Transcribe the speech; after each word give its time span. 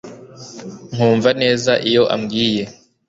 nkumva 0.93 1.29
neza 1.41 1.71
icyo 1.87 2.03
ambwiye 2.15 2.63